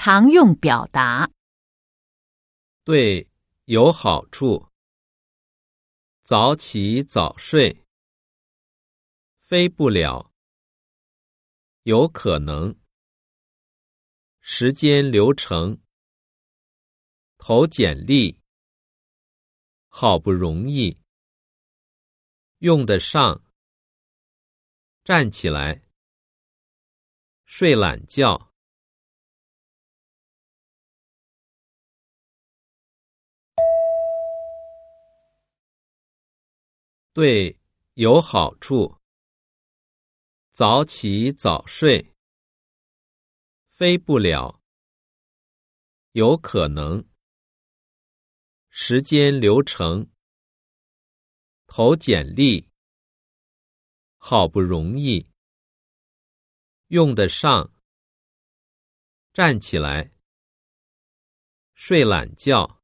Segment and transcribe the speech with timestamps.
[0.00, 1.28] 常用表达。
[2.84, 3.28] 对，
[3.64, 4.68] 有好处。
[6.22, 7.84] 早起早睡，
[9.40, 10.32] 飞不了。
[11.82, 12.78] 有可能。
[14.38, 15.82] 时间流程。
[17.36, 18.40] 投简历。
[19.88, 20.96] 好不容易。
[22.58, 23.44] 用得上。
[25.02, 25.82] 站起来。
[27.46, 28.47] 睡懒觉。
[37.20, 37.58] 对，
[37.94, 39.00] 有好处。
[40.52, 42.14] 早起早睡。
[43.70, 44.62] 飞不了。
[46.12, 47.04] 有可能。
[48.68, 50.08] 时间流程。
[51.66, 52.70] 投简历。
[54.18, 55.28] 好不容易。
[56.86, 57.74] 用得上。
[59.32, 60.12] 站起来。
[61.74, 62.77] 睡懒觉。